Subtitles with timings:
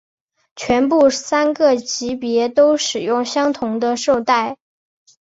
[0.55, 4.57] 全部三个级别都使用相同的绶带。